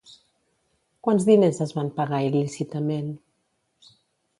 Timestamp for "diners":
1.29-1.61